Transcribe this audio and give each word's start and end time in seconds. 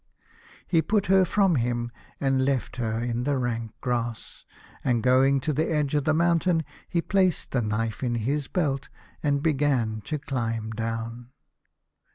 He 0.65 0.81
put 0.81 1.05
her 1.05 1.25
from 1.25 1.57
him 1.57 1.91
and 2.19 2.43
left 2.43 2.77
her 2.77 3.03
in 3.03 3.23
the 3.23 3.37
rank 3.37 3.79
grass, 3.81 4.45
and 4.83 5.03
going 5.03 5.39
to 5.41 5.53
the 5.53 5.69
edge 5.71 5.93
of 5.93 6.05
the 6.05 6.13
mountain 6.15 6.65
he 6.89 7.03
placed 7.03 7.51
the 7.51 7.61
knife 7.61 8.01
in 8.01 8.15
his 8.15 8.47
belt, 8.47 8.89
and 9.21 9.43
began 9.43 10.01
to 10.05 10.17
climb 10.17 10.71
down. 10.71 11.29